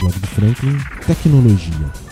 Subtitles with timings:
[0.00, 2.09] blog do Franklin, tecnologia.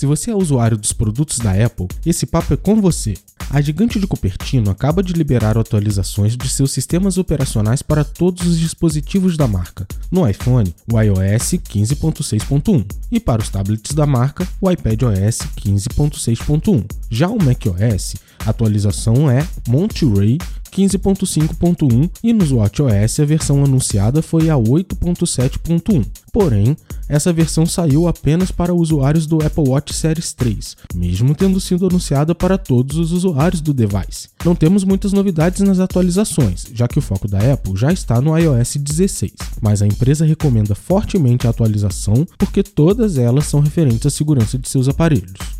[0.00, 3.12] Se você é usuário dos produtos da Apple, esse papo é com você.
[3.50, 8.58] A gigante de Cupertino acaba de liberar atualizações de seus sistemas operacionais para todos os
[8.58, 9.86] dispositivos da marca.
[10.10, 16.82] No iPhone, o iOS 15.6.1 e para os tablets da marca, o iPadOS 15.6.1.
[17.10, 18.14] Já o macOS,
[18.46, 20.38] a atualização é Monterey
[20.70, 26.06] 15.5.1 e nos WatchOS a versão anunciada foi a 8.7.1.
[26.32, 26.76] Porém,
[27.08, 32.34] essa versão saiu apenas para usuários do Apple Watch Series 3, mesmo tendo sido anunciada
[32.34, 34.28] para todos os usuários do device.
[34.44, 38.36] Não temos muitas novidades nas atualizações, já que o foco da Apple já está no
[38.38, 44.10] iOS 16, mas a empresa recomenda fortemente a atualização porque todas elas são referentes à
[44.10, 45.59] segurança de seus aparelhos.